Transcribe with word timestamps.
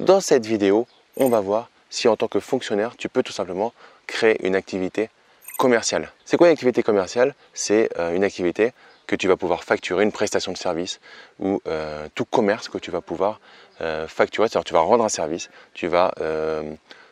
Dans 0.00 0.20
cette 0.22 0.46
vidéo, 0.46 0.86
on 1.18 1.28
va 1.28 1.40
voir 1.40 1.68
si 1.90 2.08
en 2.08 2.16
tant 2.16 2.26
que 2.26 2.40
fonctionnaire, 2.40 2.96
tu 2.96 3.10
peux 3.10 3.22
tout 3.22 3.34
simplement 3.34 3.74
créer 4.06 4.46
une 4.46 4.56
activité 4.56 5.10
commerciale. 5.58 6.10
C'est 6.24 6.38
quoi 6.38 6.46
une 6.46 6.54
activité 6.54 6.82
commerciale? 6.82 7.34
C'est 7.52 7.90
euh, 7.98 8.14
une 8.14 8.24
activité 8.24 8.72
que 9.06 9.14
tu 9.14 9.28
vas 9.28 9.36
pouvoir 9.36 9.62
facturer, 9.62 10.02
une 10.02 10.10
prestation 10.10 10.52
de 10.52 10.56
service 10.56 11.00
ou 11.38 11.60
euh, 11.66 12.08
tout 12.14 12.24
commerce 12.24 12.70
que 12.70 12.78
tu 12.78 12.90
vas 12.90 13.02
pouvoir 13.02 13.40
euh, 13.82 14.08
facturer. 14.08 14.48
C'est-à-dire 14.48 14.64
tu 14.64 14.72
vas 14.72 14.80
rendre 14.80 15.04
un 15.04 15.10
service, 15.10 15.50
tu 15.74 15.86
vas, 15.86 16.14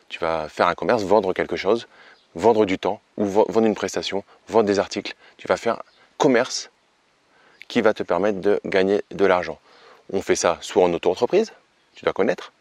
tu 0.07 0.17
vas 0.17 0.49
faire 0.49 0.67
un 0.67 0.73
commerce, 0.73 1.03
vendre 1.03 1.31
quelque 1.33 1.57
chose, 1.57 1.87
vendre 2.33 2.65
du 2.65 2.79
temps 2.79 3.01
ou 3.17 3.25
vendre 3.25 3.67
une 3.67 3.75
prestation, 3.75 4.23
vendre 4.47 4.65
des 4.65 4.79
articles. 4.79 5.13
Tu 5.37 5.47
vas 5.47 5.57
faire 5.57 5.83
commerce 6.17 6.71
qui 7.67 7.81
va 7.81 7.93
te 7.93 8.01
permettre 8.01 8.41
de 8.41 8.59
gagner 8.65 9.03
de 9.11 9.25
l'argent. 9.25 9.59
On 10.11 10.23
fait 10.23 10.35
ça 10.35 10.57
soit 10.61 10.83
en 10.83 10.91
auto-entreprise, 10.91 11.53
tu 11.93 12.03
dois 12.03 12.13
connaître, 12.13 12.51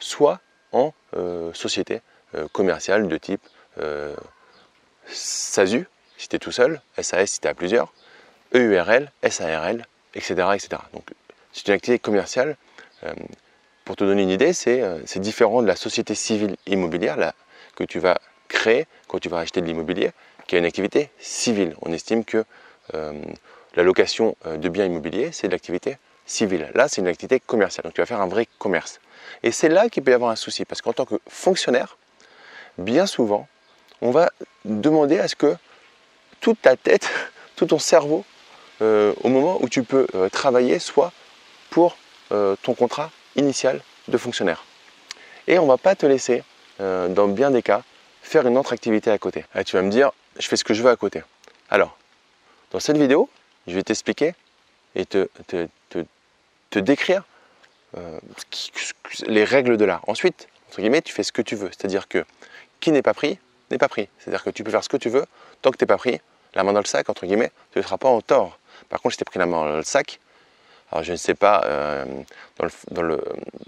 soit 0.00 0.40
en 0.72 0.92
euh, 1.16 1.52
société 1.52 2.00
euh, 2.34 2.48
commerciale 2.52 3.08
de 3.08 3.16
type 3.16 3.42
euh, 3.78 4.14
SASU, 5.06 5.86
si 6.16 6.28
tu 6.28 6.36
es 6.36 6.38
tout 6.38 6.52
seul, 6.52 6.80
SAS 7.00 7.30
si 7.30 7.40
tu 7.40 7.46
es 7.46 7.50
à 7.50 7.54
plusieurs, 7.54 7.92
EURL, 8.54 9.10
SARL, 9.28 9.86
etc. 10.14 10.34
etc. 10.54 10.68
Donc 10.92 11.10
c'est 11.52 11.68
une 11.68 11.74
activité 11.74 11.98
commerciale. 11.98 12.56
pour 13.84 13.96
te 13.96 14.04
donner 14.04 14.22
une 14.22 14.30
idée, 14.30 14.52
c'est 14.52 15.18
différent 15.18 15.62
de 15.62 15.66
la 15.66 15.76
société 15.76 16.14
civile 16.14 16.56
immobilière 16.66 17.32
que 17.74 17.84
tu 17.84 17.98
vas 17.98 18.18
créer 18.48 18.86
quand 19.08 19.18
tu 19.18 19.28
vas 19.28 19.38
acheter 19.38 19.60
de 19.60 19.66
l'immobilier, 19.66 20.12
qui 20.46 20.56
est 20.56 20.58
une 20.58 20.64
activité 20.64 21.10
civile. 21.18 21.74
On 21.82 21.92
estime 21.92 22.24
que 22.24 22.44
la 22.92 23.82
location 23.82 24.36
de 24.44 24.68
biens 24.68 24.84
immobiliers, 24.84 25.32
c'est 25.32 25.48
de 25.48 25.52
l'activité 25.52 25.96
civile. 26.26 26.70
Là, 26.74 26.86
c'est 26.88 27.00
une 27.00 27.08
activité 27.08 27.40
commerciale. 27.40 27.84
Donc 27.84 27.94
tu 27.94 28.00
vas 28.00 28.06
faire 28.06 28.20
un 28.20 28.28
vrai 28.28 28.46
commerce. 28.58 29.00
Et 29.42 29.52
c'est 29.52 29.68
là 29.68 29.88
qu'il 29.88 30.02
peut 30.02 30.10
y 30.10 30.14
avoir 30.14 30.30
un 30.30 30.36
souci, 30.36 30.64
parce 30.64 30.82
qu'en 30.82 30.92
tant 30.92 31.04
que 31.04 31.16
fonctionnaire, 31.28 31.96
bien 32.78 33.06
souvent, 33.06 33.48
on 34.00 34.10
va 34.10 34.30
demander 34.64 35.18
à 35.18 35.28
ce 35.28 35.36
que 35.36 35.56
toute 36.40 36.60
ta 36.62 36.76
tête, 36.76 37.08
tout 37.56 37.66
ton 37.66 37.78
cerveau, 37.78 38.24
euh, 38.82 39.12
au 39.22 39.28
moment 39.28 39.58
où 39.60 39.68
tu 39.68 39.82
peux 39.82 40.06
euh, 40.14 40.28
travailler, 40.28 40.78
soit 40.78 41.12
pour 41.68 41.96
euh, 42.32 42.56
ton 42.62 42.74
contrat 42.74 43.10
initial 43.36 43.80
de 44.08 44.16
fonctionnaire. 44.16 44.64
Et 45.46 45.58
on 45.58 45.64
ne 45.64 45.68
va 45.68 45.78
pas 45.78 45.94
te 45.94 46.06
laisser, 46.06 46.42
dans 46.78 47.28
bien 47.28 47.50
des 47.50 47.62
cas, 47.62 47.82
faire 48.22 48.46
une 48.46 48.56
autre 48.56 48.72
activité 48.72 49.10
à 49.10 49.18
côté. 49.18 49.44
tu 49.66 49.76
vas 49.76 49.82
me 49.82 49.90
dire, 49.90 50.12
je 50.38 50.46
fais 50.46 50.56
ce 50.56 50.64
que 50.64 50.72
je 50.72 50.82
veux 50.82 50.90
à 50.90 50.96
côté. 50.96 51.22
Alors, 51.68 51.96
dans 52.70 52.80
cette 52.80 52.96
vidéo, 52.96 53.28
je 53.66 53.74
vais 53.74 53.82
t'expliquer 53.82 54.34
et 54.94 55.04
te, 55.04 55.28
te 56.70 56.78
décrire 56.78 57.22
euh, 57.22 57.29
les 59.26 59.44
règles 59.44 59.76
de 59.76 59.84
l'art. 59.84 60.02
Ensuite, 60.06 60.48
entre 60.68 60.80
guillemets, 60.80 61.02
tu 61.02 61.12
fais 61.12 61.22
ce 61.22 61.32
que 61.32 61.42
tu 61.42 61.56
veux. 61.56 61.68
C'est-à-dire 61.68 62.08
que 62.08 62.24
qui 62.80 62.92
n'est 62.92 63.02
pas 63.02 63.14
pris, 63.14 63.38
n'est 63.70 63.78
pas 63.78 63.88
pris. 63.88 64.08
C'est-à-dire 64.18 64.42
que 64.42 64.50
tu 64.50 64.64
peux 64.64 64.70
faire 64.70 64.84
ce 64.84 64.88
que 64.88 64.96
tu 64.96 65.08
veux, 65.08 65.26
tant 65.62 65.70
que 65.70 65.76
tu 65.76 65.84
n'es 65.84 65.88
pas 65.88 65.98
pris 65.98 66.20
la 66.54 66.64
main 66.64 66.72
dans 66.72 66.80
le 66.80 66.86
sac, 66.86 67.08
entre 67.08 67.26
guillemets, 67.26 67.52
tu 67.72 67.78
ne 67.78 67.82
seras 67.82 67.98
pas 67.98 68.08
en 68.08 68.20
tort. 68.20 68.58
Par 68.88 69.00
contre, 69.00 69.14
si 69.14 69.18
tu 69.18 69.24
pris 69.24 69.38
la 69.38 69.46
main 69.46 69.68
dans 69.68 69.76
le 69.76 69.82
sac, 69.82 70.18
alors 70.90 71.04
je 71.04 71.12
ne 71.12 71.16
sais 71.16 71.34
pas, 71.34 71.62
euh, 71.66 72.04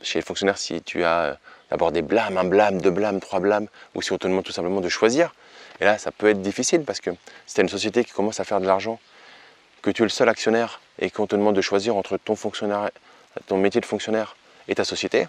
chez 0.02 0.18
les 0.18 0.24
fonctionnaires, 0.24 0.58
si 0.58 0.82
tu 0.82 1.04
as 1.04 1.20
euh, 1.20 1.34
d'abord 1.70 1.92
des 1.92 2.02
blâmes, 2.02 2.36
un 2.36 2.44
blâme, 2.44 2.80
deux 2.80 2.90
blâmes, 2.90 3.20
trois 3.20 3.38
blâmes, 3.38 3.68
ou 3.94 4.02
si 4.02 4.12
on 4.12 4.18
te 4.18 4.26
demande 4.26 4.44
tout 4.44 4.52
simplement 4.52 4.80
de 4.80 4.88
choisir. 4.88 5.32
Et 5.80 5.84
là, 5.84 5.98
ça 5.98 6.10
peut 6.10 6.28
être 6.28 6.42
difficile 6.42 6.82
parce 6.82 7.00
que 7.00 7.10
si 7.46 7.54
tu 7.54 7.60
as 7.60 7.62
une 7.62 7.68
société 7.68 8.04
qui 8.04 8.12
commence 8.12 8.40
à 8.40 8.44
faire 8.44 8.60
de 8.60 8.66
l'argent, 8.66 8.98
que 9.82 9.90
tu 9.90 10.02
es 10.02 10.04
le 10.04 10.10
seul 10.10 10.28
actionnaire 10.28 10.80
et 10.98 11.10
qu'on 11.10 11.26
te 11.26 11.36
demande 11.36 11.56
de 11.56 11.60
choisir 11.60 11.96
entre 11.96 12.16
ton 12.16 12.36
fonctionnaire 12.36 12.90
ton 13.46 13.56
métier 13.56 13.80
de 13.80 13.86
fonctionnaire 13.86 14.36
et 14.68 14.74
ta 14.74 14.84
société, 14.84 15.26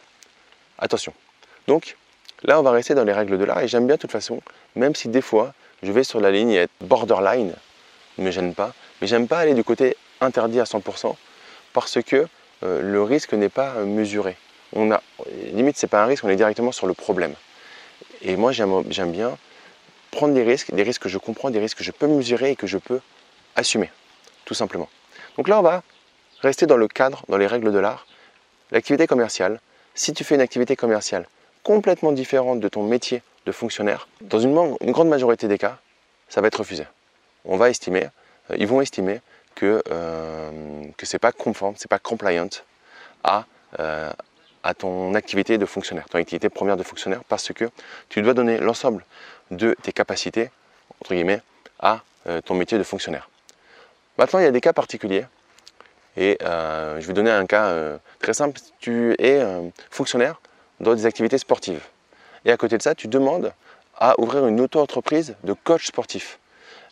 attention. 0.80 1.14
Donc 1.68 1.96
là, 2.44 2.60
on 2.60 2.64
va 2.64 2.72
rester 2.72 2.94
dans 2.96 3.04
les 3.04 3.14
règles 3.14 3.38
de 3.38 3.44
l'art 3.44 3.62
et 3.62 3.68
j'aime 3.68 3.88
bien 3.88 3.96
de 3.96 4.02
toute 4.02 4.12
façon, 4.12 4.42
même 4.76 4.96
si 4.96 5.08
des 5.08 5.22
fois 5.22 5.54
je 5.82 5.92
vais 5.92 6.04
sur 6.04 6.20
la 6.20 6.32
ligne 6.32 6.52
et 6.52 6.58
être 6.58 6.72
borderline, 6.82 7.54
ne 8.18 8.26
me 8.26 8.32
gêne 8.32 8.54
pas, 8.54 8.74
mais 9.02 9.08
j'aime 9.08 9.28
pas 9.28 9.40
aller 9.40 9.54
du 9.54 9.64
côté 9.64 9.98
interdit 10.22 10.60
à 10.60 10.64
100% 10.64 11.16
parce 11.74 12.02
que 12.02 12.28
euh, 12.64 12.82
le 12.82 13.04
risque 13.04 13.34
n'est 13.34 13.50
pas 13.50 13.74
mesuré. 13.84 14.38
On 14.74 14.92
a, 14.92 15.02
limite, 15.52 15.78
c'est 15.78 15.88
pas 15.88 16.04
un 16.04 16.06
risque, 16.06 16.24
on 16.24 16.30
est 16.30 16.36
directement 16.36 16.72
sur 16.72 16.88
le 16.88 16.94
problème. 16.94 17.34
Et 18.22 18.36
moi, 18.36 18.52
j'aime 18.52 19.12
bien 19.12 19.38
prendre 20.12 20.34
des 20.34 20.44
risques, 20.44 20.74
des 20.74 20.84
risques 20.84 21.04
que 21.04 21.10
je 21.10 21.18
comprends, 21.18 21.50
des 21.50 21.60
risques 21.60 21.80
que 21.80 21.84
je 21.84 21.92
peux 21.92 22.08
mesurer 22.08 22.52
et 22.52 22.56
que 22.56 22.68
je 22.68 22.78
peux 22.78 23.02
assumer, 23.56 23.92
tout 24.46 24.54
simplement. 24.54 24.90
Donc 25.38 25.48
là, 25.48 25.60
on 25.60 25.62
va 25.62 25.84
rester 26.44 26.66
dans 26.66 26.78
le 26.78 26.88
cadre, 26.88 27.24
dans 27.30 27.38
les 27.38 27.48
règles 27.48 27.72
de 27.72 27.80
l'art. 27.80 28.06
L'activité 28.72 29.08
commerciale, 29.08 29.60
si 29.96 30.14
tu 30.14 30.24
fais 30.24 30.36
une 30.36 30.42
activité 30.42 30.76
commerciale 30.76 31.28
complètement 31.64 32.12
différente 32.12 32.60
de 32.60 32.68
ton 32.68 32.84
métier 32.84 33.22
de 33.46 33.52
fonctionnaire, 33.52 34.08
dans 34.22 34.40
une, 34.40 34.54
grande 34.92 35.08
majorité 35.08 35.48
des 35.48 35.58
cas, 35.58 35.78
ça 36.30 36.42
va 36.42 36.48
être 36.48 36.60
refusé. 36.60 36.86
On 37.46 37.58
va 37.58 37.70
estimer, 37.70 38.08
euh, 38.52 38.56
ils 38.58 38.68
vont 38.68 38.82
estimer 38.82 39.22
que, 39.56 39.82
euh, 39.90 40.52
que 40.98 41.06
ce 41.06 41.16
n'est 41.16 41.20
pas 41.20 41.32
conforme, 41.32 41.76
ce 41.78 41.86
n'est 41.86 41.90
pas 41.90 42.00
compliant 42.00 42.50
à, 43.24 43.46
euh, 43.80 44.12
à 44.64 44.74
ton 44.74 45.14
activité 45.14 45.58
de 45.58 45.66
fonctionnaire, 45.66 46.06
ton 46.10 46.18
activité 46.18 46.50
première 46.50 46.78
de 46.78 46.84
fonctionnaire, 46.84 47.24
parce 47.26 47.54
que 47.54 47.70
tu 48.10 48.22
dois 48.22 48.34
donner 48.34 48.58
l'ensemble 48.58 49.06
de 49.52 49.76
tes 49.82 49.94
capacités, 49.94 50.50
entre 51.02 51.14
guillemets, 51.14 51.42
à 51.80 52.02
ton 52.46 52.56
métier 52.56 52.78
de 52.78 52.84
fonctionnaire. 52.84 53.30
Maintenant, 54.18 54.40
il 54.40 54.44
y 54.44 54.48
a 54.48 54.52
des 54.52 54.62
cas 54.62 54.72
particuliers 54.72 55.26
et 56.16 56.38
euh, 56.44 57.00
je 57.00 57.08
vais 57.08 57.14
donner 57.14 57.32
un 57.32 57.46
cas 57.46 57.68
euh, 57.68 57.98
très 58.20 58.34
simple. 58.34 58.60
Tu 58.80 59.14
es 59.20 59.40
euh, 59.40 59.62
fonctionnaire 59.90 60.42
dans 60.80 60.94
des 60.94 61.06
activités 61.06 61.38
sportives. 61.38 61.84
Et 62.46 62.52
à 62.52 62.58
côté 62.58 62.78
de 62.78 62.84
ça, 62.84 62.94
tu 62.94 63.08
demandes 63.08 63.54
à 63.98 64.20
ouvrir 64.20 64.46
une 64.48 64.60
auto-entreprise 64.60 65.36
de 65.44 65.54
coach 65.54 65.88
sportif. 65.88 66.40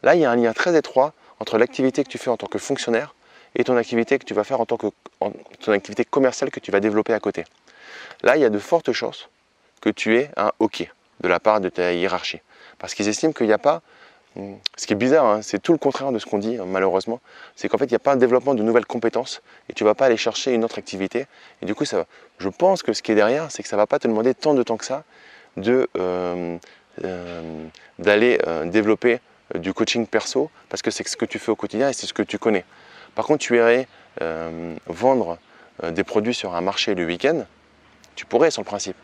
Là, 0.03 0.15
il 0.15 0.21
y 0.21 0.25
a 0.25 0.31
un 0.31 0.35
lien 0.35 0.53
très 0.53 0.77
étroit 0.77 1.13
entre 1.39 1.57
l'activité 1.57 2.03
que 2.03 2.09
tu 2.09 2.17
fais 2.17 2.29
en 2.29 2.37
tant 2.37 2.47
que 2.47 2.57
fonctionnaire 2.57 3.15
et 3.55 3.63
ton 3.63 3.75
activité 3.75 4.17
que 4.17 4.25
tu 4.25 4.33
vas 4.33 4.43
faire 4.43 4.61
en 4.61 4.65
tant 4.65 4.77
que 4.77 4.87
ton 5.59 5.71
activité 5.71 6.05
commerciale 6.05 6.51
que 6.51 6.59
tu 6.59 6.71
vas 6.71 6.79
développer 6.79 7.13
à 7.13 7.19
côté. 7.19 7.43
Là, 8.23 8.37
il 8.37 8.41
y 8.41 8.45
a 8.45 8.49
de 8.49 8.59
fortes 8.59 8.91
chances 8.91 9.29
que 9.81 9.89
tu 9.89 10.17
aies 10.17 10.29
un 10.37 10.51
OK 10.59 10.87
de 11.21 11.27
la 11.27 11.39
part 11.39 11.59
de 11.59 11.69
ta 11.69 11.93
hiérarchie. 11.93 12.39
Parce 12.79 12.93
qu'ils 12.93 13.07
estiment 13.07 13.33
qu'il 13.33 13.47
n'y 13.47 13.53
a 13.53 13.57
pas 13.57 13.81
ce 14.77 14.87
qui 14.87 14.93
est 14.93 14.95
bizarre, 14.95 15.25
hein, 15.25 15.41
c'est 15.41 15.61
tout 15.61 15.73
le 15.73 15.77
contraire 15.77 16.11
de 16.11 16.19
ce 16.19 16.25
qu'on 16.25 16.37
dit, 16.37 16.57
hein, 16.57 16.65
malheureusement. 16.65 17.19
C'est 17.55 17.67
qu'en 17.67 17.77
fait, 17.77 17.85
il 17.85 17.91
n'y 17.91 17.95
a 17.95 17.99
pas 17.99 18.13
un 18.13 18.17
développement 18.17 18.53
de 18.53 18.63
nouvelles 18.63 18.85
compétences 18.85 19.41
et 19.69 19.73
tu 19.73 19.83
ne 19.83 19.89
vas 19.89 19.95
pas 19.95 20.05
aller 20.05 20.17
chercher 20.17 20.53
une 20.53 20.63
autre 20.63 20.79
activité. 20.79 21.27
Et 21.61 21.65
du 21.65 21.75
coup, 21.75 21.83
ça, 21.83 22.05
je 22.39 22.47
pense 22.49 22.81
que 22.81 22.93
ce 22.93 23.01
qui 23.01 23.11
est 23.11 23.15
derrière, 23.15 23.51
c'est 23.51 23.61
que 23.61 23.69
ça 23.69 23.75
ne 23.75 23.81
va 23.81 23.87
pas 23.87 23.99
te 23.99 24.07
demander 24.07 24.33
tant 24.33 24.53
de 24.53 24.63
temps 24.63 24.77
que 24.77 24.85
ça 24.85 25.03
euh, 25.57 26.57
euh, 27.03 27.67
d'aller 27.99 28.39
euh, 28.47 28.65
développer 28.65 29.19
du 29.55 29.73
coaching 29.73 30.07
perso 30.07 30.49
parce 30.69 30.81
que 30.81 30.91
c'est 30.91 31.05
ce 31.07 31.17
que 31.17 31.25
tu 31.25 31.39
fais 31.39 31.51
au 31.51 31.55
quotidien 31.55 31.89
et 31.89 31.93
c'est 31.93 32.07
ce 32.07 32.13
que 32.13 32.23
tu 32.23 32.39
connais. 32.39 32.63
Par 33.15 33.25
contre, 33.25 33.39
tu 33.39 33.57
irais 33.57 33.87
vendre 34.87 35.37
des 35.83 36.03
produits 36.03 36.33
sur 36.33 36.55
un 36.55 36.61
marché 36.61 36.95
le 36.95 37.05
week-end, 37.05 37.45
tu 38.15 38.25
pourrais 38.25 38.51
sur 38.51 38.61
le 38.61 38.65
principe. 38.65 38.95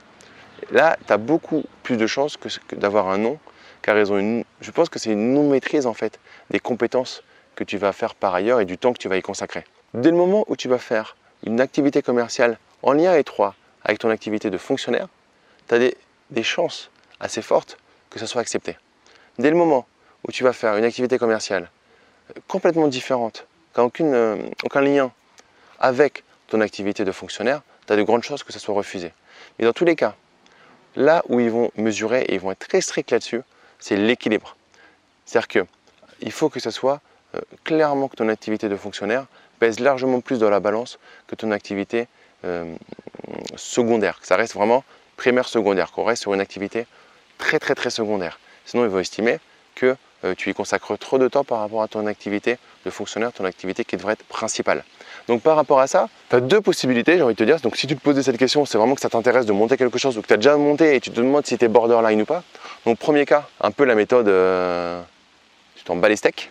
Là, 0.72 0.98
tu 1.06 1.14
as 1.14 1.18
beaucoup 1.18 1.64
plus 1.84 1.98
de 1.98 2.08
chances 2.08 2.38
que 2.38 2.76
d'avoir 2.76 3.08
un 3.10 3.18
nom 3.18 3.40
car 3.88 3.96
je 4.06 4.72
pense 4.72 4.90
que 4.90 5.00
c'est 5.00 5.14
une 5.14 5.34
non-maîtrise 5.34 5.88
en 5.88 5.94
fait 5.94 6.20
des 6.50 6.60
compétences 6.60 7.24
que 7.56 7.64
tu 7.64 7.78
vas 7.78 7.94
faire 7.94 8.16
par 8.16 8.36
ailleurs 8.36 8.60
et 8.60 8.66
du 8.66 8.78
temps 8.78 8.92
que 8.92 8.98
tu 8.98 9.08
vas 9.08 9.16
y 9.16 9.22
consacrer. 9.22 9.64
Dès 9.94 10.12
le 10.12 10.18
moment 10.18 10.44
où 10.50 10.58
tu 10.58 10.68
vas 10.68 10.78
faire 10.78 11.16
une 11.46 11.62
activité 11.62 12.02
commerciale 12.02 12.60
en 12.84 12.92
lien 12.92 13.16
étroit 13.16 13.56
avec 13.86 14.00
ton 14.00 14.10
activité 14.10 14.50
de 14.50 14.58
fonctionnaire, 14.58 15.08
tu 15.70 15.76
as 15.76 15.80
des, 15.80 16.44
chances 16.44 16.92
assez 17.22 17.42
fortes 17.42 17.78
que 18.10 18.20
ça 18.20 18.28
soit 18.28 18.42
accepté. 18.42 18.76
Dès 19.40 19.52
le 19.52 19.56
moment 19.56 19.88
où 20.28 20.34
tu 20.34 20.44
vas 20.44 20.52
faire 20.52 20.76
une 20.76 20.84
activité 20.84 21.18
commerciale 21.18 21.72
euh, 22.36 22.42
complètement 22.50 22.90
différente, 22.90 23.48
qui 23.94 24.04
n'a 24.04 24.18
euh, 24.18 24.50
aucun 24.66 24.82
lien 24.82 25.14
avec 25.80 26.26
ton 26.48 26.60
activité 26.60 27.06
de 27.06 27.12
fonctionnaire, 27.14 27.62
tu 27.86 27.94
as 27.94 27.96
de 27.96 28.04
grandes 28.04 28.24
chances 28.24 28.44
que 28.44 28.52
ça 28.52 28.60
soit 28.60 28.76
refusé. 28.76 29.14
Mais 29.58 29.66
dans 29.66 29.72
tous 29.72 29.86
les 29.86 29.96
cas, 29.96 30.14
là 30.98 31.24
où 31.30 31.40
ils 31.40 31.52
vont 31.52 31.72
mesurer 31.78 32.24
et 32.24 32.34
ils 32.34 32.42
vont 32.42 32.52
être 32.52 32.68
très 32.68 32.82
stricts 32.82 33.12
là-dessus, 33.12 33.44
c'est 33.80 33.96
l'équilibre. 33.96 34.56
C'est-à-dire 35.26 35.48
qu'il 35.48 36.32
faut 36.32 36.50
que 36.50 36.60
ce 36.60 36.72
soit 36.72 37.02
euh, 37.36 37.42
clairement 37.64 38.08
que 38.08 38.16
ton 38.16 38.30
activité 38.30 38.70
de 38.70 38.76
fonctionnaire 38.76 39.26
pèse 39.60 39.80
largement 39.80 40.22
plus 40.22 40.40
dans 40.40 40.50
la 40.50 40.60
balance 40.60 41.00
que 41.28 41.36
ton 41.36 41.52
activité 41.52 42.08
euh, 42.46 42.76
secondaire. 43.56 44.20
Que 44.20 44.28
ça 44.28 44.36
reste 44.36 44.54
vraiment 44.54 44.84
primaire 45.18 45.48
secondaire, 45.48 45.92
qu'on 45.92 46.04
reste 46.04 46.22
sur 46.22 46.34
une 46.34 46.42
activité 46.42 46.86
très 47.38 47.60
très 47.60 47.76
très 47.76 47.90
secondaire. 47.90 48.40
Sinon, 48.66 48.84
ils 48.86 48.90
vont 48.90 49.00
estimer 49.00 49.40
que 49.76 49.96
euh, 50.24 50.34
tu 50.36 50.50
y 50.50 50.54
consacres 50.54 50.98
trop 50.98 51.20
de 51.20 51.28
temps 51.28 51.44
par 51.44 51.60
rapport 51.60 51.84
à 51.84 51.88
ton 51.88 52.08
activité 52.08 52.58
de 52.86 52.90
fonctionnaire, 52.90 53.32
ton 53.32 53.46
activité 53.46 53.86
qui 53.86 53.98
devrait 53.98 54.14
être 54.14 54.26
principale. 54.26 54.84
Donc 55.28 55.42
par 55.42 55.56
rapport 55.56 55.80
à 55.80 55.88
ça, 55.88 56.10
tu 56.30 56.36
as 56.36 56.40
deux 56.40 56.62
possibilités, 56.62 57.18
j'ai 57.18 57.22
envie 57.22 57.36
de 57.36 57.40
te 57.40 57.44
dire. 57.44 57.60
Donc 57.60 57.76
si 57.76 57.86
tu 57.86 57.96
te 57.96 58.02
posais 58.02 58.24
cette 58.24 58.38
question, 58.38 58.66
c'est 58.66 58.78
vraiment 58.78 58.96
que 58.96 59.02
ça 59.02 59.10
t'intéresse 59.10 59.46
de 59.46 59.52
monter 59.52 59.78
quelque 59.78 60.00
chose 60.00 60.18
ou 60.18 60.22
que 60.22 60.28
tu 60.28 60.34
as 60.34 60.38
déjà 60.38 60.58
monté 60.58 60.96
et 60.96 61.00
tu 61.00 61.12
te 61.12 61.16
demandes 61.18 61.46
si 61.46 61.58
tu 61.58 61.66
es 61.66 61.68
borderline 61.68 62.22
ou 62.22 62.26
pas. 62.26 62.44
Donc 62.88 63.00
premier 63.00 63.26
cas, 63.26 63.46
un 63.60 63.72
peu 63.72 63.84
la 63.84 63.96
méthode, 63.96 64.30
euh, 64.30 65.02
tu 65.76 65.84
t'en 65.84 65.98
bats 65.98 66.08
les 66.08 66.16
steaks. 66.16 66.50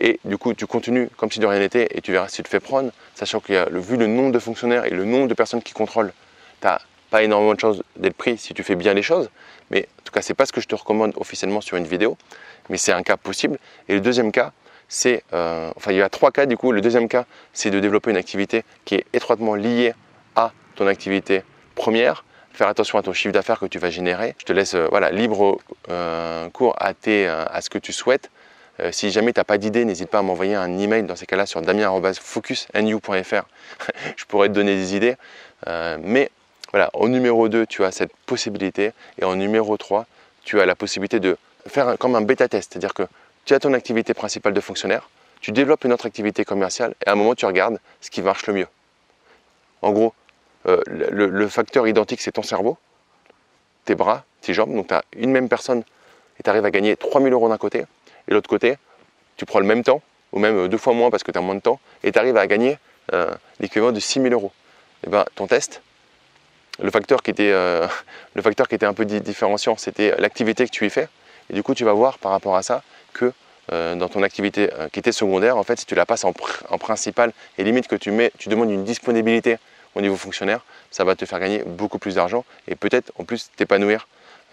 Et 0.00 0.18
du 0.24 0.36
coup, 0.36 0.52
tu 0.52 0.66
continues 0.66 1.08
comme 1.16 1.30
si 1.30 1.38
de 1.38 1.46
rien 1.46 1.60
n'était 1.60 1.86
et 1.96 2.00
tu 2.00 2.10
verras 2.10 2.26
si 2.26 2.38
tu 2.38 2.42
te 2.42 2.48
fais 2.48 2.58
prendre, 2.58 2.90
sachant 3.14 3.40
a, 3.50 3.70
vu 3.70 3.96
le 3.96 4.08
nombre 4.08 4.32
de 4.32 4.40
fonctionnaires 4.40 4.84
et 4.84 4.90
le 4.90 5.04
nombre 5.04 5.28
de 5.28 5.34
personnes 5.34 5.62
qui 5.62 5.74
contrôlent, 5.74 6.12
tu 6.60 6.66
as 6.66 6.80
pas 7.10 7.22
énormément 7.22 7.54
de 7.54 7.60
chances 7.60 7.80
d'être 7.94 8.16
pris 8.16 8.36
si 8.36 8.52
tu 8.52 8.64
fais 8.64 8.74
bien 8.74 8.94
les 8.94 9.02
choses. 9.02 9.30
Mais 9.70 9.86
en 10.00 10.02
tout 10.02 10.12
cas, 10.12 10.22
c'est 10.22 10.34
pas 10.34 10.44
ce 10.44 10.50
que 10.50 10.60
je 10.60 10.66
te 10.66 10.74
recommande 10.74 11.12
officiellement 11.14 11.60
sur 11.60 11.76
une 11.76 11.86
vidéo, 11.86 12.18
mais 12.68 12.76
c'est 12.76 12.90
un 12.90 13.04
cas 13.04 13.16
possible. 13.16 13.60
Et 13.86 13.94
le 13.94 14.00
deuxième 14.00 14.32
cas, 14.32 14.50
c'est, 14.88 15.22
euh, 15.34 15.70
enfin, 15.76 15.92
il 15.92 15.98
y 15.98 16.02
a 16.02 16.08
trois 16.08 16.32
cas 16.32 16.46
du 16.46 16.56
coup. 16.56 16.72
Le 16.72 16.80
deuxième 16.80 17.06
cas, 17.06 17.26
c'est 17.52 17.70
de 17.70 17.78
développer 17.78 18.10
une 18.10 18.16
activité 18.16 18.64
qui 18.84 18.96
est 18.96 19.06
étroitement 19.12 19.54
liée 19.54 19.94
à 20.34 20.50
ton 20.74 20.88
activité 20.88 21.44
première. 21.76 22.24
Faire 22.58 22.66
attention 22.66 22.98
à 22.98 23.04
ton 23.04 23.12
chiffre 23.12 23.32
d'affaires 23.32 23.60
que 23.60 23.66
tu 23.66 23.78
vas 23.78 23.88
générer. 23.88 24.34
Je 24.36 24.44
te 24.44 24.52
laisse 24.52 24.74
euh, 24.74 24.88
voilà, 24.90 25.12
libre 25.12 25.60
euh, 25.90 26.50
cours 26.50 26.74
à, 26.80 26.88
à 26.88 27.60
ce 27.60 27.70
que 27.70 27.78
tu 27.78 27.92
souhaites. 27.92 28.32
si 28.90 29.12
jamais 29.12 29.32
tu 29.32 29.38
n'as 29.38 29.44
pas 29.44 29.58
d'idée, 29.58 29.84
n'hésite 29.84 30.10
pas 30.10 30.18
à 30.18 30.22
m'envoyer 30.22 30.56
un 30.56 30.76
email 30.76 31.04
dans 31.04 31.14
ces 31.14 31.24
cas-là 31.24 31.46
sur 31.46 31.62
damien.focusnu.fr. 31.62 33.42
je 34.16 34.24
pourrais 34.24 34.48
te 34.48 34.54
donner 34.54 34.74
des 34.74 34.96
idées. 34.96 35.14
mais 36.00 36.32
voilà, 36.72 36.90
au 36.94 37.08
numéro 37.08 37.48
2, 37.48 37.64
tu 37.64 37.84
as 37.84 37.92
cette 37.92 38.10
possibilité. 38.26 38.90
Et 39.20 39.24
en 39.24 39.36
numéro 39.36 39.76
3, 39.76 40.06
tu 40.42 40.60
as 40.60 40.66
la 40.66 40.74
possibilité 40.74 41.20
de 41.20 41.36
faire 41.68 41.96
comme 41.96 42.16
un 42.16 42.22
bêta-test. 42.22 42.72
C'est-à-dire 42.72 42.92
que 42.92 43.04
tu 43.44 43.54
as 43.54 43.60
ton 43.60 43.72
activité 43.72 44.14
principale 44.14 44.52
de 44.52 44.60
fonctionnaire, 44.60 45.08
tu 45.40 45.52
développes 45.52 45.84
une 45.84 45.92
autre 45.92 46.06
activité 46.06 46.44
commerciale 46.44 46.96
et 47.06 47.08
à 47.08 47.12
un 47.12 47.14
moment, 47.14 47.36
tu 47.36 47.46
regardes 47.46 47.78
ce 48.00 48.10
qui 48.10 48.20
marche 48.20 48.48
le 48.48 48.54
mieux. 48.54 48.68
En 49.80 49.92
gros, 49.92 50.12
euh, 50.66 50.80
le, 50.86 51.48
facteur 51.48 51.86
identique, 51.86 52.20
c'est 52.20 52.32
ton 52.32 52.42
cerveau, 52.42 52.76
tes 53.84 53.94
bras, 53.94 54.24
tes 54.40 54.54
jambes. 54.54 54.74
Donc, 54.74 54.88
tu 54.88 54.94
as 54.94 55.04
une 55.16 55.30
même 55.30 55.48
personne 55.48 55.82
et 56.38 56.42
tu 56.42 56.50
arrives 56.50 56.64
à 56.64 56.70
gagner 56.70 56.96
3000 56.96 57.32
euros 57.32 57.48
d'un 57.48 57.58
côté. 57.58 57.84
Et 58.28 58.32
l'autre 58.32 58.48
côté, 58.48 58.76
tu 59.36 59.46
prends 59.46 59.60
le 59.60 59.66
même 59.66 59.82
temps, 59.82 60.02
ou 60.32 60.38
même 60.38 60.68
deux 60.68 60.78
fois 60.78 60.92
moins 60.92 61.10
parce 61.10 61.22
que 61.22 61.32
tu 61.32 61.38
as 61.38 61.42
moins 61.42 61.54
de 61.54 61.60
temps, 61.60 61.80
et 62.02 62.12
tu 62.12 62.18
arrives 62.18 62.36
à 62.36 62.46
gagner 62.46 62.78
euh, 63.12 63.32
l'équivalent 63.60 63.92
de 63.92 64.00
6000 64.00 64.32
euros. 64.32 64.52
Et 65.02 65.06
eh 65.06 65.10
ben, 65.10 65.24
ton 65.36 65.46
test, 65.46 65.80
le 66.80 66.90
facteur 66.90 67.22
qui 67.22 67.30
était, 67.30 67.50
euh, 67.52 67.86
le 68.34 68.42
facteur 68.42 68.68
qui 68.68 68.74
était 68.74 68.86
un 68.86 68.94
peu 68.94 69.04
différenciant, 69.04 69.76
c'était 69.76 70.14
l'activité 70.18 70.64
que 70.64 70.70
tu 70.70 70.86
y 70.86 70.90
fais. 70.90 71.08
Et 71.50 71.54
du 71.54 71.62
coup, 71.62 71.74
tu 71.74 71.84
vas 71.84 71.92
voir 71.92 72.18
par 72.18 72.32
rapport 72.32 72.56
à 72.56 72.62
ça 72.62 72.82
que 73.12 73.32
euh, 73.72 73.94
dans 73.96 74.08
ton 74.08 74.22
activité 74.22 74.70
euh, 74.74 74.88
qui 74.88 74.98
était 74.98 75.12
secondaire, 75.12 75.56
en 75.56 75.62
fait, 75.62 75.78
si 75.78 75.86
tu 75.86 75.94
la 75.94 76.06
passes 76.06 76.24
en, 76.24 76.32
principal 76.32 77.32
et 77.58 77.64
limite 77.64 77.88
que 77.88 77.96
tu, 77.96 78.10
mets, 78.10 78.32
tu 78.38 78.48
demandes 78.48 78.70
une 78.70 78.84
disponibilité 78.84 79.58
au 79.98 80.00
niveau 80.00 80.16
fonctionnaire, 80.16 80.64
ça 80.90 81.04
va 81.04 81.14
te 81.14 81.24
faire 81.26 81.40
gagner 81.40 81.62
beaucoup 81.66 81.98
plus 81.98 82.14
d'argent 82.14 82.44
et 82.66 82.74
peut-être 82.74 83.12
en 83.18 83.24
plus 83.24 83.50
t'épanouir 83.56 84.08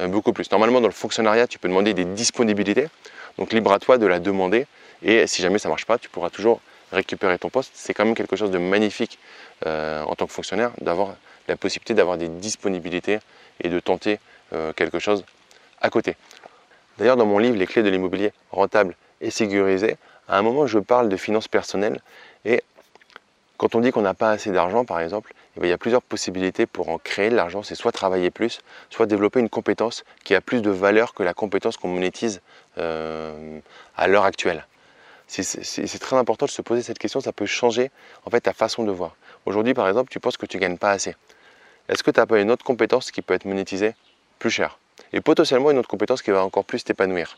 beaucoup 0.07 0.33
plus. 0.33 0.51
Normalement, 0.51 0.81
dans 0.81 0.88
le 0.88 0.94
fonctionnariat, 0.94 1.47
tu 1.47 1.57
peux 1.57 1.69
demander 1.69 1.94
des 1.94 2.03
disponibilités. 2.03 2.88
Donc, 3.38 3.53
libre 3.53 3.71
à 3.71 3.80
toi 3.80 3.97
de 3.97 4.06
la 4.06 4.19
demander. 4.19 4.68
Et 5.01 5.25
si 5.27 5.42
jamais 5.42 5.57
ça 5.57 5.69
ne 5.69 5.71
marche 5.71 5.86
pas, 5.86 5.97
tu 5.97 6.09
pourras 6.09 6.30
toujours 6.30 6.59
récupérer 6.92 7.39
ton 7.39 7.50
poste. 7.50 7.71
C'est 7.75 7.94
quand 7.94 8.03
même 8.03 8.15
quelque 8.15 8.36
chose 8.36 8.51
de 8.51 8.57
magnifique 8.57 9.19
en 9.65 10.13
tant 10.15 10.25
que 10.25 10.33
fonctionnaire 10.33 10.71
d'avoir 10.81 11.15
la 11.47 11.56
possibilité 11.56 11.94
d'avoir 11.94 12.18
des 12.18 12.27
disponibilités 12.27 13.19
et 13.62 13.69
de 13.69 13.80
tenter 13.80 14.19
euh, 14.53 14.74
quelque 14.74 15.00
chose 15.00 15.24
à 15.81 15.89
côté. 15.89 16.15
D'ailleurs, 16.97 17.18
dans 17.18 17.25
mon 17.25 17.39
livre 17.39 17.57
Les 17.57 17.68
clés 17.68 17.83
de 17.83 17.89
l'immobilier 17.89 18.31
rentable 18.51 18.95
et 19.21 19.31
sécurisé, 19.31 19.97
à 20.27 20.38
un 20.38 20.42
moment, 20.42 20.65
je 20.68 20.80
parle 20.80 21.09
de 21.09 21.18
finances 21.18 21.47
personnelles 21.47 22.00
et 22.45 22.63
quand 23.57 23.75
on 23.75 23.80
dit 23.80 23.92
qu'on 23.92 24.01
n'a 24.01 24.13
pas 24.13 24.31
assez 24.31 24.51
d'argent, 24.51 24.86
par 24.86 25.00
exemple, 25.00 25.33
il 25.62 25.69
y 25.69 25.72
a 25.72 25.78
plusieurs 25.78 26.02
possibilités 26.02 26.66
pour 26.66 26.90
en 26.90 26.98
créer 26.98 27.30
de 27.30 27.36
l'argent. 27.36 27.63
C'est 27.63 27.75
soit 27.75 27.92
travailler 27.92 28.31
plus, 28.31 28.60
soit 28.90 29.06
développer 29.06 29.40
une 29.40 29.50
compétence 29.50 30.04
qui 30.24 30.36
a 30.36 30.42
plus 30.42 30.62
de 30.62 30.69
valeur 30.69 31.13
que 31.13 31.24
la 31.24 31.34
compétence 31.34 31.78
qu'on 31.78 31.88
monétise 31.88 32.42
euh, 32.78 33.60
à 33.96 34.07
l'heure 34.07 34.25
actuelle. 34.25 34.68
C'est 35.28 36.00
très 36.00 36.18
important 36.18 36.46
de 36.46 36.52
se 36.52 36.62
poser 36.62 36.84
cette 36.84 37.00
question, 37.00 37.19
ça 37.19 37.34
peut 37.34 37.48
changer 37.48 37.90
en 38.25 38.30
fait 38.30 38.42
ta 38.42 38.54
façon 38.54 38.84
de 38.84 38.92
voir. 38.92 39.16
Aujourd'hui, 39.46 39.74
par 39.74 39.88
exemple, 39.88 40.12
tu 40.12 40.19
penses 40.19 40.38
que 40.38 40.46
tu 40.46 40.60
gagnes 40.60 40.78
pas 40.78 40.92
assez 40.92 41.16
est-ce 41.88 42.02
que 42.02 42.12
tu 42.12 42.19
n'as 42.19 42.25
pas 42.25 42.40
une 42.40 42.50
autre 42.50 42.66
compétence 42.66 43.12
qui 43.12 43.22
peut 43.22 43.34
être 43.34 43.46
monétisée 43.46 43.94
plus 44.40 44.50
cher? 44.50 44.80
Et 45.13 45.22
potentiellement 45.22 45.72
une 45.72 45.78
autre 45.78 45.88
compétence 45.88 46.22
qui 46.22 46.31
va 46.31 46.44
encore 46.44 46.66
plus 46.66 46.84
t'épanouir. 46.84 47.38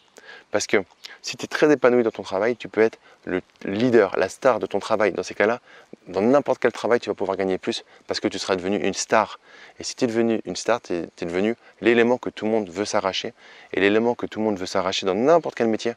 Parce 0.52 0.66
que 0.66 0.78
si 1.22 1.36
tu 1.36 1.46
es 1.46 1.48
très 1.48 1.72
épanoui 1.72 2.04
dans 2.04 2.12
ton 2.12 2.24
travail, 2.24 2.56
tu 2.56 2.70
peux 2.70 2.82
être 2.82 3.00
le 3.26 3.42
leader, 3.66 4.18
la 4.18 4.30
star 4.30 4.60
de 4.60 4.66
ton 4.66 4.80
travail. 4.80 5.12
Dans 5.12 5.24
ces 5.24 5.34
cas-là, 5.34 5.60
dans 6.08 6.22
n'importe 6.22 6.60
quel 6.60 6.72
travail, 6.72 7.00
tu 7.00 7.10
vas 7.10 7.16
pouvoir 7.16 7.38
gagner 7.38 7.58
plus 7.58 7.84
parce 8.08 8.20
que 8.20 8.28
tu 8.28 8.40
seras 8.40 8.56
devenu 8.56 8.78
une 8.78 8.94
star. 8.94 9.40
Et 9.80 9.84
si 9.84 9.96
tu 9.96 10.06
es 10.06 10.08
devenu 10.08 10.42
une 10.46 10.56
star, 10.56 10.82
tu 10.82 10.94
es, 10.94 11.26
devenu 11.26 11.56
l'élément 11.82 12.18
que 12.18 12.30
tout 12.30 12.46
le 12.46 12.52
monde 12.52 12.70
veut 12.70 12.86
s'arracher. 12.86 13.34
Et 13.74 13.82
l'élément 13.82 14.16
que 14.16 14.26
tout 14.26 14.40
le 14.40 14.46
monde 14.46 14.58
veut 14.58 14.66
s'arracher 14.66 15.06
dans 15.06 15.16
n'importe 15.16 15.56
quel 15.56 15.68
métier, 15.68 15.94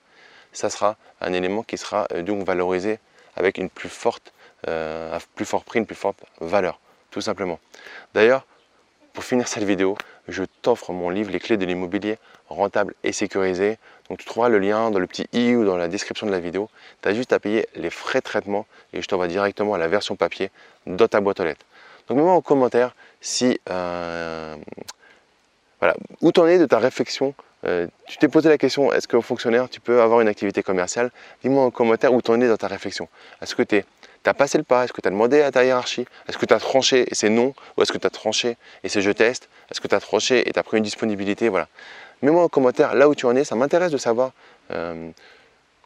ça 0.52 0.68
sera 0.68 0.96
un 1.20 1.32
élément 1.32 1.62
qui 1.62 1.78
sera 1.78 2.08
euh, 2.12 2.22
donc 2.22 2.44
valorisé 2.44 2.98
avec 3.36 3.58
une 3.58 3.70
plus 3.70 3.88
forte, 3.88 4.32
euh, 4.68 5.16
un 5.16 5.18
plus 5.36 5.44
fort 5.44 5.64
prix, 5.64 5.78
une 5.78 5.86
plus 5.86 5.94
forte 5.94 6.18
valeur 6.40 6.80
tout 7.10 7.20
simplement. 7.20 7.58
D'ailleurs, 8.14 8.46
pour 9.20 9.26
finir 9.26 9.48
cette 9.48 9.64
vidéo, 9.64 9.98
je 10.28 10.44
t'offre 10.62 10.94
mon 10.94 11.10
livre 11.10 11.30
Les 11.30 11.40
clés 11.40 11.58
de 11.58 11.66
l'immobilier 11.66 12.16
rentable 12.48 12.94
et 13.04 13.12
sécurisé. 13.12 13.76
Donc 14.08 14.16
tu 14.16 14.24
trouveras 14.24 14.48
le 14.48 14.58
lien 14.58 14.90
dans 14.90 14.98
le 14.98 15.06
petit 15.06 15.26
i 15.34 15.54
ou 15.54 15.62
dans 15.62 15.76
la 15.76 15.88
description 15.88 16.26
de 16.26 16.32
la 16.32 16.40
vidéo. 16.40 16.70
Tu 17.02 17.08
as 17.10 17.12
juste 17.12 17.34
à 17.34 17.38
payer 17.38 17.68
les 17.74 17.90
frais 17.90 18.20
de 18.20 18.24
traitement 18.24 18.64
et 18.94 19.02
je 19.02 19.06
t'envoie 19.06 19.28
directement 19.28 19.74
à 19.74 19.78
la 19.78 19.88
version 19.88 20.16
papier 20.16 20.50
dans 20.86 21.06
ta 21.06 21.20
boîte 21.20 21.38
aux 21.40 21.44
lettres. 21.44 21.66
Donc 22.08 22.16
mets-moi 22.16 22.32
en 22.32 22.40
commentaire 22.40 22.96
si 23.20 23.60
euh, 23.68 24.56
voilà, 25.80 25.96
où 26.22 26.32
tu 26.32 26.40
en 26.40 26.46
es 26.46 26.58
de 26.58 26.64
ta 26.64 26.78
réflexion. 26.78 27.34
Euh, 27.66 27.88
tu 28.06 28.16
t'es 28.16 28.28
posé 28.28 28.48
la 28.48 28.56
question, 28.56 28.90
est-ce 28.90 29.06
qu'un 29.06 29.20
fonctionnaire, 29.20 29.68
tu 29.68 29.80
peux 29.80 30.00
avoir 30.00 30.22
une 30.22 30.28
activité 30.28 30.62
commerciale? 30.62 31.10
Dis-moi 31.42 31.62
en 31.62 31.70
commentaire 31.70 32.14
où 32.14 32.22
tu 32.22 32.30
en 32.30 32.40
es 32.40 32.48
dans 32.48 32.56
ta 32.56 32.68
réflexion. 32.68 33.06
Est-ce 33.42 33.54
que 33.54 33.62
tu 34.22 34.30
as 34.30 34.34
passé 34.34 34.58
le 34.58 34.64
pas 34.64 34.84
Est-ce 34.84 34.92
que 34.92 35.00
tu 35.00 35.08
as 35.08 35.10
demandé 35.10 35.40
à 35.42 35.50
ta 35.50 35.64
hiérarchie? 35.64 36.06
Est-ce 36.28 36.38
que 36.38 36.46
tu 36.46 36.54
as 36.54 36.58
tranché 36.58 37.06
et 37.10 37.14
c'est 37.14 37.30
non 37.30 37.54
Ou 37.76 37.82
est-ce 37.82 37.92
que 37.92 37.98
tu 37.98 38.06
as 38.06 38.10
tranché 38.10 38.56
et 38.84 38.88
c'est 38.88 39.00
je 39.00 39.10
teste? 39.10 39.48
Est-ce 39.70 39.80
que 39.80 39.88
tu 39.88 39.94
as 39.94 40.00
tranché 40.00 40.48
et 40.48 40.52
tu 40.52 40.58
as 40.58 40.62
pris 40.62 40.76
une 40.76 40.82
disponibilité? 40.84 41.48
Voilà. 41.48 41.68
Mets-moi 42.22 42.42
en 42.42 42.48
commentaire 42.48 42.94
là 42.94 43.08
où 43.08 43.14
tu 43.14 43.26
en 43.26 43.34
es. 43.34 43.44
Ça 43.44 43.56
m'intéresse 43.56 43.92
de 43.92 43.96
savoir 43.96 44.32
euh, 44.72 45.10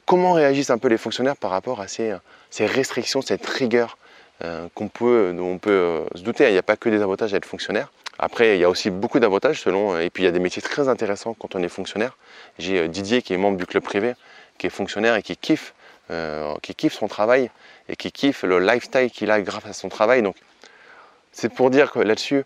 comment 0.04 0.32
réagissent 0.32 0.70
un 0.70 0.78
peu 0.78 0.88
les 0.88 0.98
fonctionnaires 0.98 1.36
par 1.36 1.50
rapport 1.50 1.80
à 1.80 1.86
ces, 1.88 2.16
restrictions, 2.58 3.22
cette 3.22 3.46
rigueur 3.46 3.98
euh, 4.42 4.66
qu'on 4.74 4.88
peut, 4.88 5.32
dont 5.36 5.46
on 5.46 5.58
peut 5.58 5.70
euh, 5.70 6.04
se 6.16 6.22
douter. 6.22 6.48
Il 6.48 6.52
n'y 6.52 6.58
a 6.58 6.62
pas 6.62 6.76
que 6.76 6.88
des 6.88 7.02
avantages 7.02 7.32
à 7.34 7.36
être 7.36 7.46
fonctionnaire. 7.46 7.92
Après, 8.18 8.56
il 8.56 8.60
y 8.60 8.64
a 8.64 8.70
aussi 8.70 8.90
beaucoup 8.90 9.18
d'avantages 9.18 9.60
selon, 9.60 9.98
et 9.98 10.08
puis 10.08 10.22
il 10.22 10.26
y 10.26 10.28
a 10.28 10.32
des 10.32 10.38
métiers 10.38 10.62
très 10.62 10.88
intéressants 10.88 11.34
quand 11.34 11.56
on 11.56 11.62
est 11.62 11.68
fonctionnaire. 11.68 12.16
J'ai 12.58 12.86
Didier 12.88 13.22
qui 13.22 13.34
est 13.34 13.36
membre 13.36 13.56
du 13.56 13.66
club 13.66 13.82
privé, 13.82 14.14
qui 14.56 14.68
est 14.68 14.70
fonctionnaire 14.70 15.16
et 15.16 15.22
qui 15.22 15.36
kiffe 15.36 15.74
euh, 16.10 16.54
qui 16.62 16.74
kiffe 16.74 16.94
son 16.94 17.08
travail 17.08 17.50
et 17.88 17.96
qui 17.96 18.12
kiffe 18.12 18.42
le 18.42 18.58
lifestyle 18.60 19.10
qu'il 19.10 19.30
a 19.30 19.40
grâce 19.40 19.66
à 19.66 19.72
son 19.72 19.88
travail. 19.88 20.22
Donc, 20.22 20.36
c'est 21.32 21.48
pour 21.48 21.70
dire 21.70 21.90
que 21.90 21.98
là-dessus, 21.98 22.44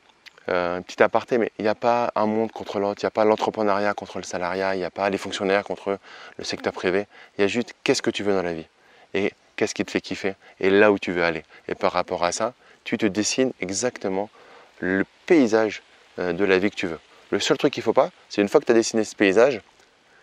euh, 0.49 0.79
un 0.79 0.83
petit 0.83 1.03
aparté, 1.03 1.37
mais 1.37 1.53
il 1.59 1.63
n'y 1.63 1.69
a 1.69 1.75
pas 1.75 2.11
un 2.15 2.27
monde 2.27 2.51
contre 2.53 2.79
l'autre, 2.79 3.03
il 3.03 3.05
n'y 3.05 3.09
a 3.09 3.11
pas 3.11 3.25
l'entrepreneuriat 3.25 3.93
contre 3.93 4.19
le 4.19 4.25
salariat, 4.25 4.75
il 4.75 4.79
n'y 4.79 4.85
a 4.85 4.91
pas 4.91 5.11
les 5.11 5.19
fonctionnaires 5.19 5.63
contre 5.65 5.99
le 6.39 6.45
secteur 6.45 6.73
privé. 6.73 7.07
Il 7.37 7.43
y 7.43 7.45
a 7.45 7.49
juste 7.49 7.75
qu'est-ce 7.85 8.01
que 8.01 8.11
tu 8.11 8.23
veux 8.23 8.33
dans 8.33 8.43
la 8.43 8.55
vie 8.55 8.67
et 9.13 9.33
qu'est-ce 9.57 9.75
qui 9.75 9.85
te 9.85 9.91
fait 9.91 10.01
kiffer 10.01 10.35
et 10.61 10.71
là 10.71 10.91
où 10.91 10.99
tu 10.99 11.13
veux 11.13 11.25
aller. 11.25 11.45
Et 11.67 11.75
par 11.75 11.93
rapport 11.93 12.25
à 12.25 12.33
ça, 12.33 12.55
tu 12.85 12.97
te 12.97 13.05
dessines 13.05 13.53
exactement 13.61 14.31
le 14.79 15.05
paysage 15.27 15.83
euh, 16.19 16.33
de 16.33 16.45
la 16.45 16.59
vie 16.59 16.71
que 16.71 16.77
tu 16.77 16.87
veux. 16.87 17.01
Le 17.31 17.41
seul 17.41 17.59
truc 17.59 17.75
qu'il 17.75 17.83
ne 17.83 17.85
faut 17.85 17.93
pas, 17.93 18.11
c'est 18.31 18.41
une 18.41 18.49
fois 18.49 18.61
que 18.61 18.67
tu 18.67 18.73
as 18.73 18.75
dessiné 18.75 19.05
ce 19.05 19.15
paysage, 19.15 19.61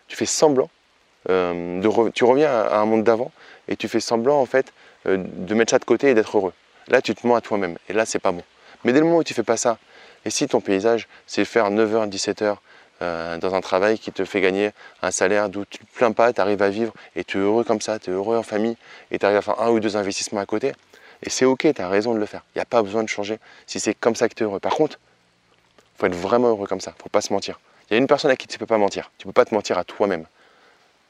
tu 0.08 0.16
fais 0.16 0.26
semblant 0.26 0.70
euh, 1.30 2.10
tu 2.14 2.24
reviens 2.24 2.52
à, 2.52 2.80
un 2.80 2.86
monde 2.86 3.04
d'avant 3.04 3.32
et 3.68 3.76
tu 3.76 3.88
fais 3.88 4.00
semblant 4.00 4.40
en 4.40 4.46
fait 4.46 4.74
euh, 5.08 5.18
de 5.18 5.56
mettre 5.56 5.72
ça 5.72 5.80
de 5.80 5.86
côté 5.86 6.10
et 6.10 6.14
d'être 6.14 6.38
heureux. 6.38 6.54
Là, 6.88 7.02
tu 7.02 7.16
te 7.16 7.26
mens 7.26 7.36
à 7.36 7.42
toi-même 7.42 7.78
et 7.90 7.94
là, 7.94 8.06
c'est 8.06 8.20
pas 8.20 8.32
bon. 8.32 8.44
Mais 8.84 8.94
dès 8.94 9.00
le 9.00 9.06
moment 9.06 9.18
où 9.18 9.24
tu 9.24 9.34
fais 9.34 9.44
pas 9.44 9.58
ça, 9.58 9.78
et 10.26 10.30
si 10.30 10.48
ton 10.48 10.62
paysage, 10.62 11.08
c'est 11.28 11.46
faire 11.46 11.70
9h, 11.72 12.10
17h 12.10 12.58
euh, 13.02 13.38
dans 13.38 13.54
un 13.54 13.62
travail 13.62 14.00
qui 14.00 14.12
te 14.12 14.24
fait 14.24 14.42
gagner 14.42 14.72
un 15.02 15.12
salaire 15.12 15.50
d'où 15.50 15.66
tu 15.66 15.80
ne 15.82 15.88
te 15.88 15.98
plains 15.98 16.12
pas, 16.12 16.32
tu 16.34 16.42
arrives 16.42 16.62
à 16.62 16.70
vivre 16.70 16.94
et 17.16 17.24
tu 17.24 17.38
es 17.38 17.42
heureux 17.42 17.64
comme 17.64 17.82
ça, 17.82 18.00
tu 18.00 18.10
es 18.10 18.14
heureux 18.14 18.38
en 18.38 18.44
famille 18.44 18.78
et 19.12 19.20
tu 19.20 19.26
arrives 19.26 19.38
à 19.38 19.42
faire 19.42 19.62
un 19.62 19.70
ou 19.70 19.80
deux 19.80 19.98
investissements 19.98 20.42
à 20.42 20.46
côté, 20.46 20.74
et 21.24 21.30
c'est 21.30 21.46
ok, 21.46 21.68
tu 21.74 21.82
as 21.82 21.90
raison 21.90 22.14
de 22.14 22.20
le 22.20 22.26
faire. 22.26 22.44
Il 22.56 22.60
n'y 22.60 22.62
a 22.62 22.66
pas 22.66 22.82
besoin 22.82 23.04
de 23.04 23.10
changer 23.10 23.40
si 23.68 23.80
c'est 23.80 23.94
comme 23.94 24.16
ça 24.16 24.30
que 24.30 24.36
tu 24.36 24.44
es 24.44 24.46
heureux. 24.46 24.60
Par 24.60 24.76
contre, 24.76 25.00
faut 25.98 26.06
être 26.06 26.16
vraiment 26.16 26.50
heureux 26.50 26.68
comme 26.68 26.82
ça, 26.82 26.94
il 26.98 27.02
faut 27.02 27.10
pas 27.10 27.22
se 27.22 27.34
mentir. 27.34 27.60
Il 27.90 27.94
y 27.94 27.96
a 27.96 28.00
une 28.00 28.08
personne 28.08 28.32
à 28.32 28.36
qui 28.36 28.48
tu 28.48 28.56
ne 28.56 28.60
peux 28.60 28.66
pas 28.66 28.78
mentir. 28.78 29.12
Tu 29.18 29.28
ne 29.28 29.32
peux 29.32 29.34
pas 29.34 29.46
te 29.46 29.54
mentir 29.54 29.78
à 29.78 29.84
toi-même. 29.84 30.26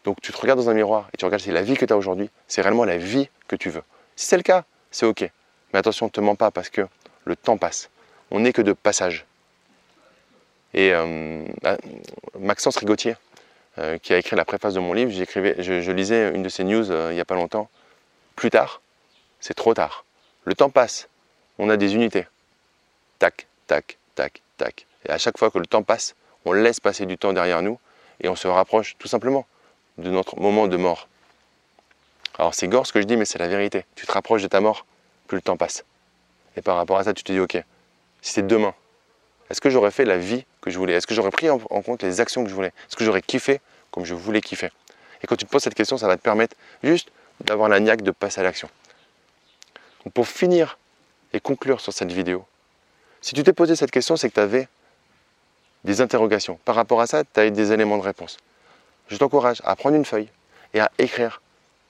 Donc 0.06 0.22
tu 0.22 0.32
te 0.32 0.38
regardes 0.38 0.60
dans 0.60 0.70
un 0.70 0.74
miroir 0.74 1.10
et 1.14 1.18
tu 1.18 1.26
regardes 1.26 1.42
si 1.42 1.52
la 1.52 1.64
vie 1.64 1.76
que 1.76 1.86
tu 1.86 1.92
as 1.92 1.98
aujourd'hui, 1.98 2.30
c'est 2.48 2.62
réellement 2.62 2.86
la 2.86 2.98
vie 2.98 3.28
que 3.48 3.56
tu 3.56 3.70
veux. 3.70 3.82
Si 4.16 4.28
c'est 4.28 4.38
le 4.38 4.44
cas, 4.44 4.64
c'est 4.92 5.08
ok. 5.08 5.30
Mais 5.74 5.80
attention, 5.80 6.06
ne 6.06 6.12
te 6.12 6.22
mens 6.22 6.36
pas 6.36 6.52
parce 6.52 6.70
que 6.70 6.88
le 7.26 7.36
temps 7.36 7.58
passe. 7.58 7.90
On 8.32 8.40
n'est 8.40 8.54
que 8.54 8.62
de 8.62 8.74
passage. 8.74 9.26
Et 10.76 10.94
euh, 10.94 11.46
ah, 11.64 11.78
Maxence 12.40 12.78
Rigotier, 12.78 13.16
euh, 13.80 13.98
qui 13.98 14.14
a 14.14 14.18
écrit 14.18 14.36
la 14.36 14.46
préface 14.46 14.76
de 14.76 14.80
mon 14.80 14.94
livre, 14.94 15.12
je, 15.12 15.82
je, 15.82 15.92
lisais 15.92 16.34
une 16.36 16.44
de 16.44 16.50
ses 16.50 16.64
news 16.64 16.92
euh, 16.92 17.12
il 17.12 17.16
n'y 17.16 17.22
a 17.22 17.26
pas 17.26 17.36
longtemps. 17.36 17.70
Plus 18.36 18.52
tard, 18.52 18.82
c'est 19.40 19.54
trop 19.56 19.74
tard. 19.74 20.06
Le 20.44 20.54
temps 20.54 20.70
passe. 20.70 21.10
On 21.58 21.70
a 21.70 21.78
des 21.78 21.96
unités. 21.96 22.28
Tac, 23.18 23.48
tac, 23.66 23.98
tac, 24.14 24.42
tac. 24.58 24.86
Et 25.08 25.10
à 25.10 25.18
chaque 25.18 25.38
fois 25.38 25.50
que 25.50 25.58
le 25.58 25.66
temps 25.66 25.84
passe, 25.84 26.16
on 26.46 26.54
laisse 26.54 26.80
passer 26.80 27.06
du 27.06 27.18
temps 27.18 27.34
derrière 27.34 27.64
nous 27.64 27.80
et 28.22 28.30
on 28.30 28.36
se 28.36 28.48
rapproche 28.48 28.96
tout 29.00 29.08
simplement 29.08 29.48
de 29.98 30.10
notre 30.10 30.40
moment 30.40 30.68
de 30.68 30.78
mort. 30.78 31.08
Alors 32.38 32.54
c'est 32.54 32.68
gore 32.68 32.86
ce 32.86 32.94
que 32.94 33.02
je 33.02 33.06
dis, 33.06 33.18
mais 33.18 33.26
c'est 33.26 33.40
la 33.40 33.48
vérité. 33.48 33.86
Tu 33.96 34.06
te 34.06 34.12
rapproches 34.12 34.42
de 34.42 34.48
ta 34.48 34.60
mort, 34.60 34.86
plus 35.28 35.38
le 35.38 35.42
temps 35.42 35.58
passe. 35.58 35.86
Et 36.58 36.62
par 36.62 36.76
rapport 36.76 36.98
à 36.98 37.04
ça, 37.04 37.14
tu 37.14 37.24
te 37.24 37.32
dis, 37.32 37.40
ok, 37.40 37.58
si 38.22 38.34
c'est 38.34 38.48
demain, 38.48 38.74
Est-ce 39.50 39.62
que 39.62 39.70
j'aurais 39.70 39.92
fait 39.92 40.06
la 40.06 40.18
vie 40.18 40.44
que 40.62 40.72
je 40.72 40.78
voulais? 40.78 40.94
Est-ce 40.94 41.06
que 41.06 41.14
j'aurais 41.14 41.30
pris 41.30 41.50
en 41.50 41.60
compte 41.60 42.02
les 42.02 42.20
actions 42.20 42.44
que 42.44 42.50
je 42.50 42.56
voulais? 42.56 42.74
Est-ce 42.88 42.96
que 42.96 43.04
j'aurais 43.04 43.22
kiffé 43.22 43.62
comme 43.92 44.04
je 44.04 44.16
voulais 44.16 44.42
kiffer? 44.42 44.72
Et 45.22 45.28
quand 45.28 45.36
tu 45.36 45.46
te 45.46 45.52
poses 45.52 45.64
cette 45.64 45.76
question, 45.76 45.98
ça 45.98 46.08
va 46.08 46.18
te 46.18 46.22
permettre 46.22 46.56
juste 46.84 47.12
d'avoir 47.42 47.70
la 47.70 47.80
de 47.80 48.12
passer 48.12 48.40
à 48.42 48.44
l'action. 48.44 48.70
pour 50.14 50.28
finir 50.28 50.78
et 51.34 51.40
conclure 51.40 51.82
sur 51.82 51.94
cette 51.94 52.12
vidéo, 52.12 52.46
si 53.22 53.34
tu 53.34 53.44
t'es 53.44 53.54
posé 53.54 53.76
cette 53.76 53.92
question, 53.92 54.16
c'est 54.16 54.30
que 54.30 54.36
tu 54.36 54.40
avais 54.40 54.68
des 55.84 56.02
interrogations. 56.02 56.60
Par 56.64 56.76
rapport 56.76 57.02
à 57.02 57.08
ça, 57.08 57.24
tu 57.24 57.40
as 57.40 57.48
eu 57.48 57.52
des 57.52 57.72
éléments 57.72 57.98
de 57.98 58.04
réponse. 58.04 58.38
Je 59.08 59.18
t'encourage 59.18 59.62
à 59.64 59.76
prendre 59.76 59.96
une 59.96 60.06
feuille 60.06 60.30
et 60.74 60.80
à 60.80 60.92
écrire 60.98 61.42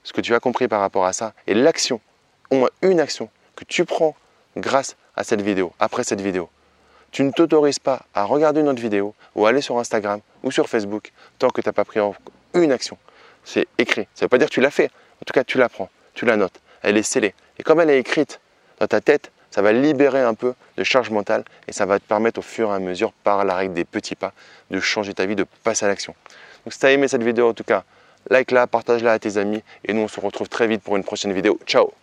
ce 0.04 0.14
que 0.14 0.22
tu 0.22 0.34
as 0.36 0.40
compris 0.40 0.68
par 0.68 0.82
rapport 0.82 1.06
à 1.06 1.14
ça 1.14 1.34
et 1.48 1.54
l'action, 1.54 2.02
au 2.52 2.58
moins 2.58 2.70
une 2.82 3.00
action 3.00 3.30
que 3.56 3.64
tu 3.64 3.86
prends 3.86 4.16
grâce 4.58 4.96
à 5.16 5.24
cette 5.24 5.42
vidéo, 5.42 5.74
après 5.80 6.04
cette 6.04 6.22
vidéo. 6.22 6.50
Tu 7.12 7.24
ne 7.24 7.32
t'autorises 7.32 7.80
pas 7.80 8.04
à 8.14 8.26
regarder 8.26 8.60
une 8.60 8.68
autre 8.68 8.82
vidéo 8.82 9.16
ou 9.36 9.46
aller 9.46 9.62
sur 9.62 9.80
Instagram 9.80 10.20
ou 10.44 10.52
sur 10.52 10.68
Facebook 10.68 11.14
tant 11.40 11.50
que 11.50 11.62
tu 11.62 11.70
n'as 11.70 11.74
pas 11.74 11.86
pris 11.86 12.00
une 12.54 12.72
action. 12.72 12.98
C'est 13.46 13.68
écrit. 13.78 14.08
Ça 14.14 14.24
ne 14.24 14.26
veut 14.26 14.30
pas 14.30 14.38
dire 14.38 14.50
que 14.50 14.54
tu 14.54 14.62
l'as 14.62 14.72
fait. 14.72 14.92
En 15.22 15.26
tout 15.26 15.34
cas, 15.34 15.44
tu 15.44 15.58
la 15.58 15.70
prends, 15.70 15.90
tu 16.14 16.26
la 16.26 16.36
notes. 16.36 16.60
Elle 16.82 16.98
est 16.98 17.04
scellée. 17.04 17.34
Et 17.58 17.64
comme 17.64 17.80
elle 17.80 17.90
est 17.90 18.00
écrite 18.00 18.42
dans 18.80 18.88
ta 18.88 19.00
tête, 19.00 19.32
ça 19.50 19.62
va 19.62 19.72
libérer 19.72 20.20
un 20.20 20.34
peu 20.34 20.54
de 20.76 20.84
charge 20.84 21.10
mentale 21.10 21.46
et 21.68 21.72
ça 21.72 21.86
va 21.86 22.00
te 22.00 22.04
permettre 22.04 22.40
au 22.40 22.42
fur 22.42 22.72
et 22.72 22.74
à 22.74 22.80
mesure, 22.80 23.14
par 23.14 23.46
la 23.46 23.56
règle 23.56 23.74
des 23.74 23.86
petits 23.86 24.16
pas, 24.16 24.34
de 24.70 24.82
changer 24.82 25.14
ta 25.14 25.26
vie, 25.26 25.38
de 25.38 25.46
passer 25.64 25.86
à 25.86 25.88
l'action. 25.88 26.14
Donc 26.66 26.74
si 26.74 26.80
tu 26.80 26.86
as 26.86 26.92
aimé 26.92 27.08
cette 27.08 27.24
vidéo, 27.24 27.50
en 27.50 27.54
tout 27.54 27.64
cas, 27.64 27.84
like-la, 28.30 28.68
partage-la 28.68 29.14
à 29.14 29.20
tes 29.20 29.38
amis 29.38 29.62
et 29.86 29.94
nous 29.94 30.02
on 30.02 30.08
se 30.08 30.20
retrouve 30.20 30.50
très 30.50 30.68
vite 30.68 30.82
pour 30.82 30.98
une 30.98 31.04
prochaine 31.04 31.32
vidéo. 31.32 31.60
Ciao 31.66 31.94